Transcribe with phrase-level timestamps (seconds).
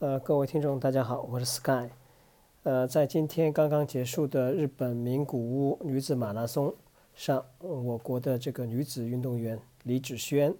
[0.00, 1.90] 呃，各位听众，大家好，我是 Sky。
[2.62, 6.74] 呃，在今天刚刚结束的日本名古屋女子马拉松
[7.14, 10.56] 上，我国的这个女子运动员李芷萱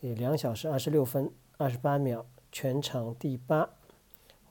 [0.00, 3.68] 以两小时二十六分二十八秒，全场第八，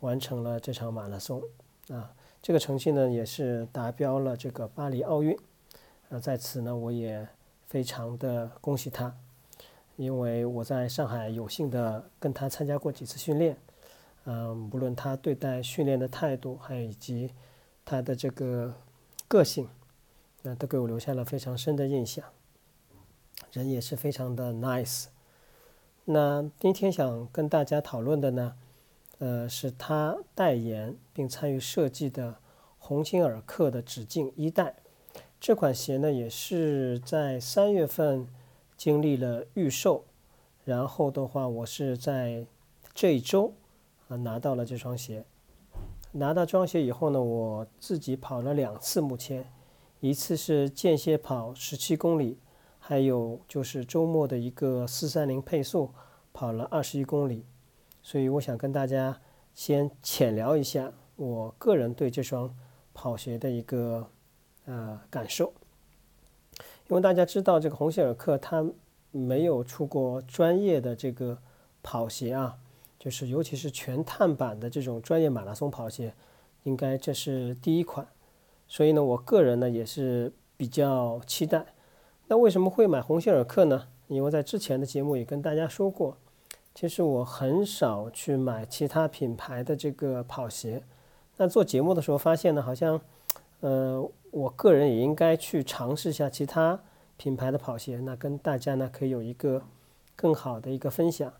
[0.01, 1.41] 完成了这场马拉松。
[1.87, 5.35] 啊，这个成绩呢，也是达标了这个巴黎奥运。
[6.11, 7.27] 啊，在此呢，我也
[7.65, 9.11] 非常的恭喜她，
[9.95, 13.57] 因为我在上海有幸的跟她参加过几次训练。
[14.25, 17.31] 嗯，无论他对待训练的态度，还有以及
[17.83, 18.73] 他的这个
[19.27, 19.67] 个性，
[20.43, 22.23] 那都给我留下了非常深的印象。
[23.51, 25.05] 人也是非常的 nice。
[26.05, 28.55] 那今天想跟大家讨论的呢，
[29.19, 32.35] 呃，是他代言并参与设计的
[32.77, 34.75] 鸿星尔克的指径一代。
[35.39, 38.27] 这款鞋呢，也是在三月份
[38.75, 40.03] 经历了预售，
[40.65, 42.45] 然后的话，我是在
[42.93, 43.53] 这一周。
[44.09, 45.23] 啊，拿到了这双鞋。
[46.11, 49.45] 拿到这双鞋以后呢，我自己跑了两次，目前
[49.99, 52.39] 一次是间歇跑十七公里，
[52.79, 55.91] 还有就是周末的一个四三零配速
[56.33, 57.45] 跑了二十一公里。
[58.01, 59.21] 所以我想跟大家
[59.53, 62.55] 先浅聊一下我个人对这双
[62.93, 64.09] 跑鞋的一个
[64.65, 65.53] 呃感受。
[66.87, 68.65] 因为大家知道这个鸿星尔克它
[69.11, 71.37] 没有出过专业的这个
[71.83, 72.57] 跑鞋啊。
[72.99, 76.13] 就是，尤其是全碳板的这种专业马拉松跑鞋，
[76.63, 78.05] 应该这是第一款，
[78.67, 81.65] 所以呢，我个人呢也是比较期待。
[82.27, 83.87] 那为什么会买鸿星尔克呢？
[84.09, 86.17] 因为在之前的节目也跟大家说过，
[86.75, 90.83] 其实我很少去买其他品牌的这个跑鞋。
[91.37, 92.99] 那做节目的时候发现呢，好像，
[93.61, 96.77] 呃，我个人也应该去尝试一下其他
[97.15, 99.63] 品牌的跑鞋，那跟大家呢可以有一个
[100.17, 101.31] 更好的一个分享。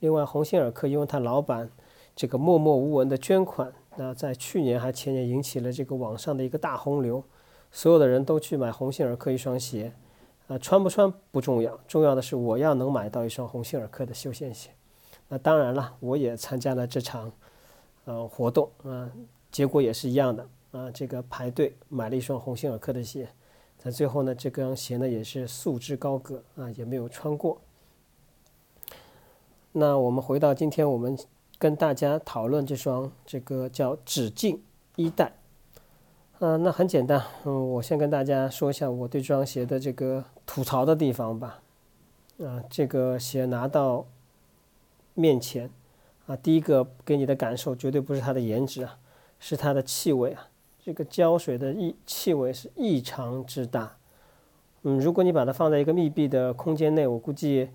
[0.00, 1.70] 另外，鸿星尔克因为他老板
[2.14, 7.24] 这个默默无闻的捐款，那在去年还前年引起了这个网上的一个大洪流，
[7.70, 9.92] 所有的人都去买鸿星尔克一双鞋，
[10.48, 14.70] 啊，穿不穿不重要，重要的是我要能买到一双鸿星尔克的休闲鞋。
[15.28, 17.32] 那当然了，我也参加了这场
[18.04, 19.10] 呃活动啊，
[19.50, 23.28] 结果也是一样的啊，这个排队买了一双鸿星尔克的鞋，
[23.78, 27.60] 在最后呢，这双鞋呢也是束之高阁啊，也没有穿过。
[29.78, 31.14] 那我们回到今天，我们
[31.58, 34.62] 跟大家讨论这双这个叫止境
[34.96, 35.34] 一代。
[36.38, 41.60] 嗯，那很简单，嗯，我先跟大家说一下我对这双鞋的这个吐槽的地方吧。
[42.42, 44.06] 啊，这个鞋拿到
[45.12, 45.68] 面前，
[46.26, 48.96] 啊，第一个给你的感受绝对不是它的颜值啊，
[49.38, 50.48] 是它的气味啊。
[50.82, 53.98] 这个胶水的异气味是异常之大。
[54.84, 57.68] 嗯，如果你把它放在一个密闭的空间内，我估计。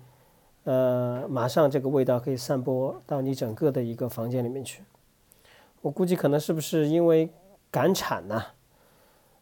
[0.64, 4.82] 呃，马上这个味道可以散播到你整个的一个房间里面去。
[5.80, 7.28] 我估计可能是不是因为
[7.70, 8.40] 赶产呢？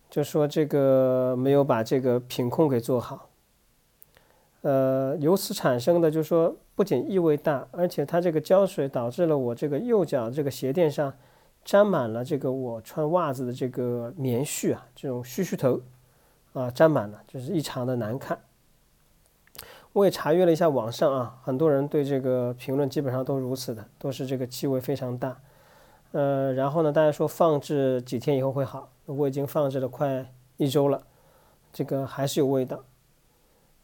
[0.08, 3.28] 就说这个没有把这个品控给做好。
[4.62, 11.12] 呃，由此产生的就是说，不仅异味大，而且它这个胶水导致了我这个右脚这个鞋垫上
[11.64, 15.80] 沾满了这个我穿袜子的这个棉絮啊，这种絮絮头
[16.54, 18.38] 啊，沾满了，就是异常的难看。
[19.92, 25.40] 我也查阅了一下网上啊，很多人对这个评论基本上都如此的，都是这个气味非常大。
[26.12, 31.02] 呃，然后呢，大家说放置几天以后会好，我已经放置了快一周了，
[31.72, 32.84] 这个还是有味道。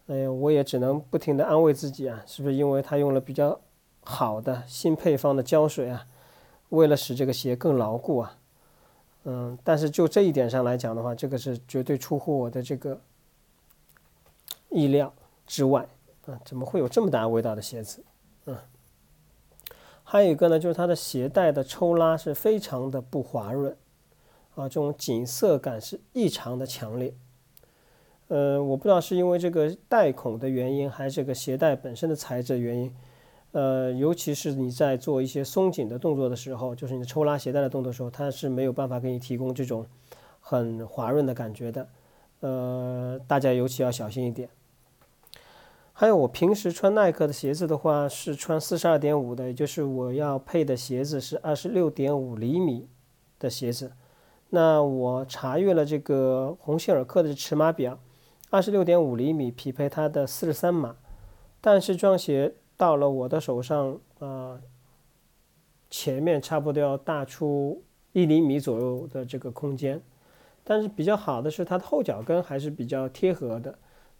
[0.07, 3.59] 哎呀，我也只能不停的安慰自己啊，是不是因为他用了比较
[4.03, 6.05] 好的新配方的胶水啊，
[6.69, 8.37] 为了使这个鞋更牢固啊？
[9.25, 13.01] 嗯，但是就这一点上来讲的话，这个是绝对出乎我的这个
[14.69, 15.13] 意料
[15.45, 15.85] 之外。
[16.27, 18.03] 啊，怎么会有这么大味道的鞋子？
[18.45, 18.55] 嗯，
[20.03, 23.75] 还有一个呢，就是它的鞋带的抽拉是非常的不滑润，
[24.55, 27.15] 啊，这种紧涩感是异常的强烈。
[28.27, 32.93] 呃，我不知道是因为这个带孔的原因，还是这个鞋带本身的材质原因。
[33.53, 39.85] 呃，尤其是你在做一些松紧的动作的时候，就是你抽拉鞋带的动作时候，它是没有办法给你提供这种
[40.41, 41.87] 很滑润的感觉的。
[42.41, 44.49] 呃，大家尤其要小心一点。
[45.99, 52.87] 还有我平时穿耐克的鞋子的话，是穿四十二点五的，也就是我要配的鞋子是二十六点五厘米
[53.39, 53.93] 的鞋子。
[54.51, 57.99] 那我查阅了这个鸿星尔克的尺码表，
[58.51, 60.97] 二十六点五厘米匹配它的四十三码，
[61.61, 64.59] 但是这双鞋到了我的手上啊，
[65.89, 69.99] 前面差不多要大出一厘米左右的这个空间，
[70.63, 73.79] 但是比较好的是它的后脚跟还是比较贴合的。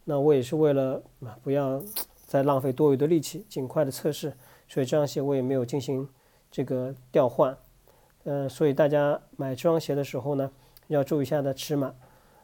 [0.10, 1.04] 那我也是为了，
[1.44, 1.84] 不要
[2.26, 4.34] 再浪费多余的力气，尽快的测试，
[4.66, 6.08] 所以这双鞋我也没有进行
[6.50, 7.58] 这个调换。
[8.24, 10.50] 呃，所以大家买这双鞋的时候呢，
[10.88, 11.94] 要注意一下的尺码，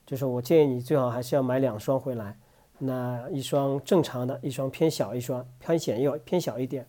[0.06, 2.38] 就是我建议你最好还是要买两双回来，
[2.80, 6.86] 那一双正常的，一双偏小，一双偏显要偏小一点，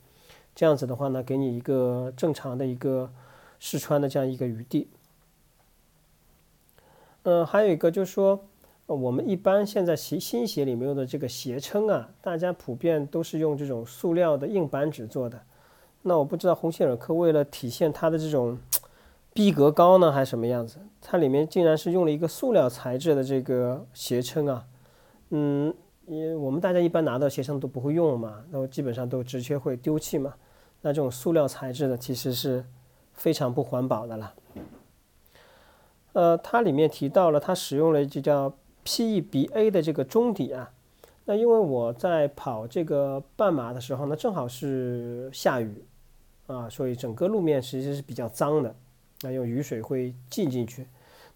[0.56, 3.12] 这样子的话呢，给你一个正常的一个
[3.61, 4.91] 试穿的这样一个余地。
[7.23, 8.44] 嗯，还有一个就是说，
[8.86, 15.40] 我们一般现在鞋新鞋里面用的这个鞋撑啊，大家普遍都是用这种塑料的硬板纸做的。
[16.02, 18.58] 那我不知道鸿星尔克为了体现它的这种。
[19.36, 20.78] 逼格高呢，还是什么样子？
[21.00, 24.64] 它里面竟然是用了一个塑料材质的这个鞋撑啊，
[25.30, 25.75] 嗯，
[26.06, 30.34] 因为我们大家一般拿到鞋撑都不会用嘛，那基本上都直接会丢弃嘛。
[30.82, 32.64] 那这种塑料材质的其实是
[33.12, 34.34] 非常不环保的了。
[36.12, 38.54] 呃，它里面提到了它使用了这叫
[38.84, 40.72] PEBA 的这个中底啊，
[41.25, 45.84] 那因为我在跑这个半马的时候呢，正好是下雨
[46.46, 48.75] 啊，所以整个路面其实是比较脏的。
[49.22, 50.86] 那用雨水会浸进去，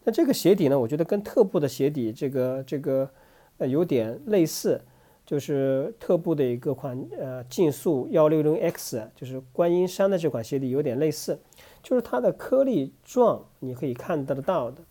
[0.05, 0.79] 那这个鞋底呢？
[0.79, 3.09] 我觉得跟特步的鞋底这个这个
[3.57, 4.79] 呃有点类似，
[5.25, 11.39] 就是特步的一个款呃竞速幺六零 X，就是观音山的这款鞋底有点类似，
[11.83, 14.83] 就是它的颗粒状你可以看得到的，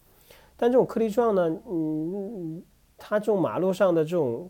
[0.57, 2.61] 但这种颗粒状呢，嗯，
[2.97, 4.49] 它这种马路上的这种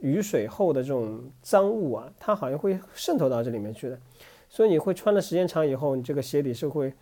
[0.00, 4.00] 雨水后的这种脏物啊，它好像会渗透到这里面去的，
[4.48, 6.92] 所以你会穿的时间长以后，你这个鞋底是会。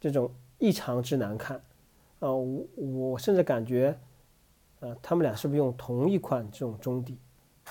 [0.00, 1.56] 这种异常之难看，
[2.18, 3.96] 啊，我我甚至感觉，
[4.80, 7.16] 呃，他们俩是不是用同一款这种中底？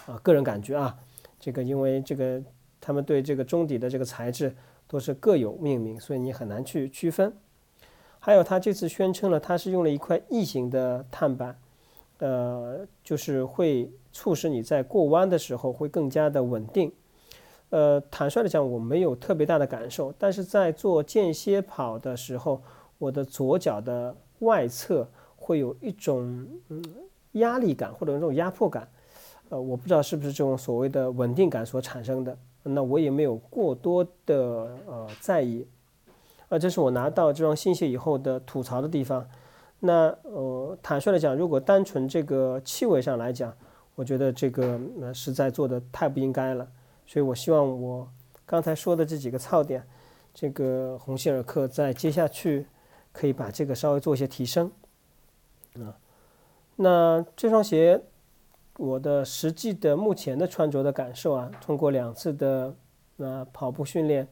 [0.06, 0.98] 啊，个人感觉啊，
[1.38, 2.42] 这个因为这个
[2.80, 4.56] 他们对这个中底的这个材质
[4.88, 7.34] 都是各有命名，所以你很难去区分。
[8.24, 11.58] 还有他这次宣称了，他是用了一块异形的碳板，
[12.20, 16.92] 呃，就是会促使你在过弯的时候会更加的稳定。
[17.72, 22.62] 呃，坦率的讲，我没有特别大的感受，但是在做间歇跑的时候，
[23.00, 26.84] 我的左脚的外侧会有一种嗯
[27.32, 28.88] 压力感或者这种压迫感，
[29.50, 35.66] 呃，我不知道是不是这种所谓的稳定感所产生的，那我也没有过多的呃在意，
[36.52, 39.26] 呃，这是我拿到这双新鞋以后的吐槽的地方。
[39.80, 43.56] 那呃，坦率的讲，如果单纯这个气味上来讲，
[43.96, 46.68] 我觉得这个呃实在做的太不应该了。
[47.08, 48.06] 所以，我希望我
[48.46, 49.88] 刚才说的这几个槽点，
[50.34, 52.68] 这个鸿星尔克在接下去
[53.14, 54.70] 可以把这个稍微做一些提升
[55.76, 55.96] 啊。
[56.76, 58.02] 那这双鞋，
[58.76, 62.76] 我的实际的目前的穿着的感受啊，通过两次的
[63.16, 64.28] 呃跑步训练，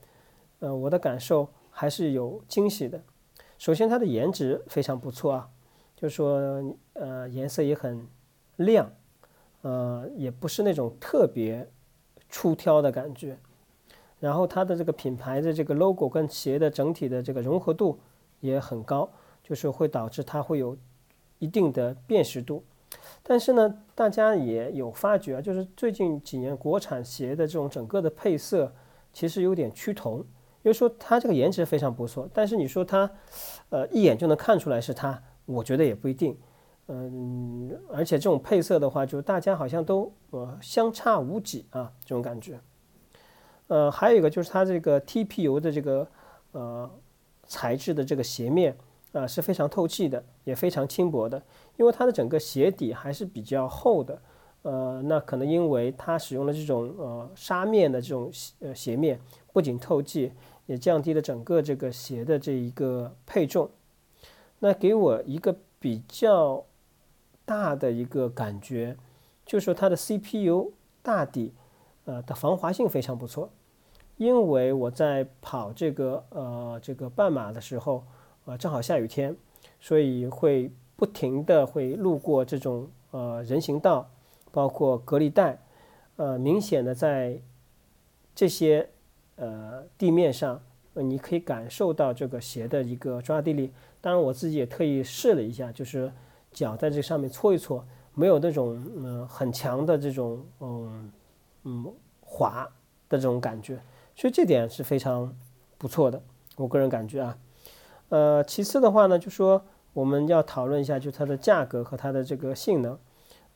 [0.60, 1.48] 呃，我的感受
[1.80, 3.02] 还是有惊喜的。
[3.58, 5.50] 首先，它的颜值非常不错啊，
[5.96, 8.06] 就是说呃颜色也很
[8.58, 8.92] 亮，
[9.62, 11.70] 呃，也不是那种特别。
[12.32, 13.40] 出挑的感觉，
[14.20, 18.00] 然后它的这个品牌的这个 logo 跟鞋的整体的这个融合度
[18.40, 19.10] 也很高，
[19.42, 20.78] 就是会导致它会有
[21.40, 22.64] 一定的辨识度。
[23.24, 28.72] 但是呢，大家也有发觉啊，就是最近几年国产鞋的这种整个的配色
[29.12, 30.24] 其实有点趋同。
[30.70, 33.10] 所以说它这个颜值非常不错，但是你说它，
[33.70, 36.38] 呃，一眼就能看出来是它，我觉得也不一定。
[36.90, 42.60] 嗯，而且这种配色的话，就大家好像都呃相差无几啊，这种感觉。
[43.66, 46.08] 呃，还有一个就是它这个 TPU 的这个
[46.52, 46.88] 呃
[47.48, 48.78] 材质的这个鞋面
[49.14, 51.42] 啊是非常透气的，也非常轻薄的，
[51.78, 54.22] 因为它的整个鞋底还是比较厚的。
[54.62, 59.18] 呃，那可能因为它使用了这种呃纱面的这种呃鞋面，
[59.54, 60.34] 不仅透气，
[60.70, 63.70] 也降低了整个这个鞋的这一个配重。
[64.60, 66.64] 那给我一个比较。
[67.50, 68.96] 大的一个感觉，
[69.44, 70.72] 就是说它的 CPU
[71.02, 71.52] 大底，
[72.06, 73.50] 呃的防滑性非常不错。
[74.18, 78.04] 因为我在跑这个呃这个半马的时候，
[78.46, 79.36] 呃正好下雨天，
[79.82, 84.08] 所以会不停的会路过这种呃人行道，
[84.52, 85.60] 包括隔离带，
[86.18, 87.42] 呃明显的在
[88.36, 88.88] 这些
[89.40, 90.62] 呃地面上，
[90.94, 93.74] 你可以感受到这个鞋的一个抓地力。
[94.00, 96.12] 当然我自己也特意试了一下，就是。
[96.52, 101.12] 脚在这上面搓一搓，没有那种嗯很强的这种嗯
[101.64, 102.68] 嗯滑
[103.08, 103.80] 的这种感觉，
[104.16, 105.32] 所以这点是非常
[105.78, 106.20] 不错的，
[106.58, 107.38] 我个人感觉啊。
[108.10, 112.98] 呃，其次的话呢，就说我们要讨论一下，就它的价格和它的这个性能。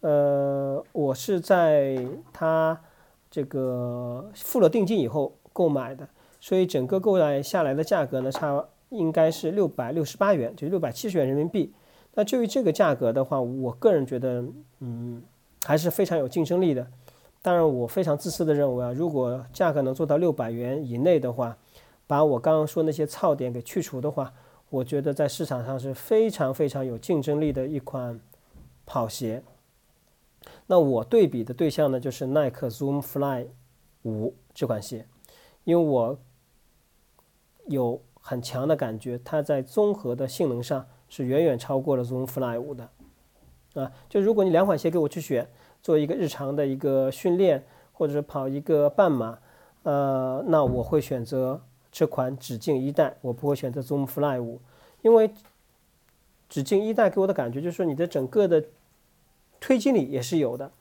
[0.01, 1.97] 呃，我是在
[2.31, 2.79] 它
[3.31, 6.05] 这个付了定金以后购买的，
[6.39, 11.73] 所以整个购买下来的价格呢，差应该是六百六十八元，就六百七十元人民币。
[12.15, 14.43] 那就于这个价格的话，我个人觉得，
[14.81, 15.21] 嗯，
[15.63, 16.85] 还是非常有竞争力的。
[17.41, 21.57] 当然，我非常自私的认为啊，如果价格能做到六百元以内的话，
[22.05, 24.31] 把我刚刚说那些槽点给去除的话，
[24.69, 28.19] 我觉得在市场上是非常非常有竞争力的一款
[28.85, 29.43] 跑鞋。
[30.67, 33.47] 那我对比的对象呢，就是耐克 Zoom Fly
[34.03, 35.05] 五这款鞋，
[35.63, 36.17] 因为我
[37.67, 42.89] 有很强的感觉，它在综合的性能上是远远超过了 Zoom Fly 五的。
[43.73, 45.49] 啊，就如果你两款鞋给我去选，
[45.81, 49.39] 做一个日常的一个训练，或者是跑一个半马，
[49.81, 51.59] 呃，那我会选择
[51.91, 54.61] 这款指径一代，我不会选择 Zoom Fly 五，
[55.01, 55.31] 因为
[56.47, 58.63] 指径一代给我的感觉就是说你的整个的
[59.59, 60.71] 推进力也是有的，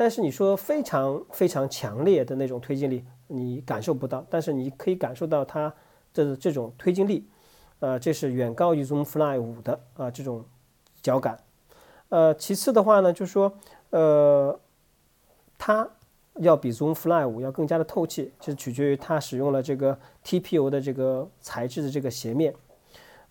[0.00, 5.70] 但是你说非常非常强烈的那种推进力你感受不到，但是你可以感受到它
[6.14, 7.28] 的这种推进力，
[7.80, 10.46] 呃，这是远高于 Zoom Fly 五的啊这种
[11.02, 11.38] 脚感。
[12.08, 13.52] 呃，其次的话呢，就是说，
[13.90, 14.58] 呃，
[15.58, 15.86] 它
[16.36, 22.54] 要比 Zoom Fly 五要更加的透气，就是取决于它使用了这个 TPU 的这个材质的这个鞋面。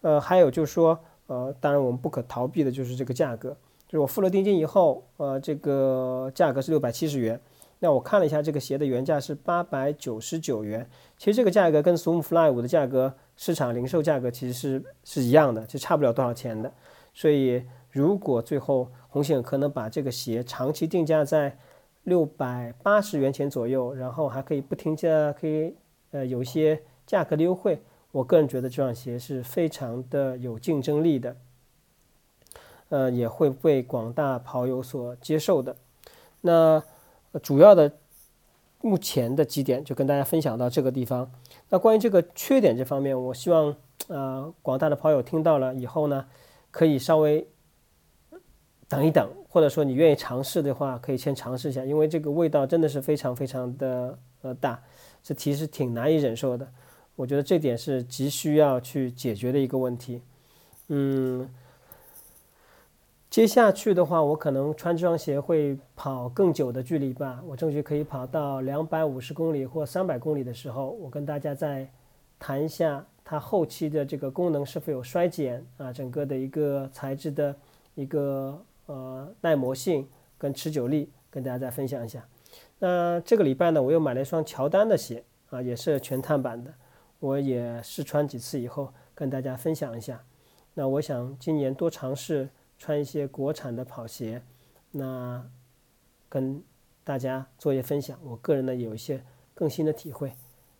[0.01, 3.57] 呃，还有就是说，呃，当然我们不可逃避的就是这个价格，
[3.89, 7.37] 就是我付了定金以后，呃，这个价格是六百七十元。
[7.79, 16.71] 那我看了一下这个鞋的原价是八百九十九元，其实这个价格跟 Zoom Fly 五的价格市场零售价格其实是是一样的，就差不了多少钱的，
[17.13, 17.63] 所以。
[17.91, 21.57] 如果最后红星可能把这个鞋长期定价在
[22.03, 25.73] 六百八十元钱左右，然后还可以不停价，可以
[26.11, 27.81] 呃有一些价格的优惠，
[28.11, 31.35] 我个人觉得这双鞋是非常的有竞争力的，
[32.89, 35.75] 呃也会被广大跑友所接受的。
[36.41, 36.83] 那
[37.41, 37.91] 主要的
[38.81, 41.31] 目前的几点就跟大家分享到这个地方。
[41.69, 43.75] 那关于这个缺点这方面，我希望
[44.07, 46.25] 呃广大的跑友听到了以后呢，
[46.71, 47.47] 可以稍微。
[48.87, 54.81] 等一等，或者说你愿意尝试的话，可以先尝试一下，因为这个味道真的是非常非常的呃大，
[55.21, 56.67] 这其实挺难以忍受的。
[57.15, 60.23] 我觉得这点是急需要去解决的一个问题。
[60.87, 61.47] 嗯，
[63.29, 67.41] 接下去的话，我可能穿这双鞋会跑更久的距离吧。
[67.45, 71.89] 我争取可以跑到两百五十公里或三百公里的时候，我跟大家再
[72.39, 77.55] 谈一下它后期的这个功能是否有衰减啊，整个的一个材质的
[77.95, 78.59] 一个。
[78.91, 82.27] 呃，耐磨性跟持久力，跟大家再分享一下。
[82.79, 86.73] 那这个礼拜呢，我又买了一双乔丹的鞋啊，也是全碳板的。
[87.19, 90.19] 我也试穿几次以后，跟大家分享一下。
[90.73, 94.41] 那我想今年多尝试穿一些国产的跑鞋，
[94.89, 95.47] 那
[96.27, 96.63] 跟
[97.03, 98.17] 大家做一些分享。
[98.23, 100.33] 我个人呢有一些更新的体会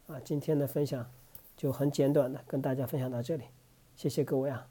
[0.08, 0.20] 啊。
[0.22, 1.12] 今天的分享
[1.56, 3.44] 就很简短的跟大家分享到这里，
[3.96, 4.68] 谢谢各位啊。